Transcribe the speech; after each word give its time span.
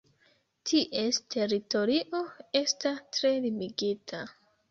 Ties 0.69 1.19
teritorio 1.35 2.23
esta 2.61 2.95
tre 3.19 3.35
limigita. 3.47 4.25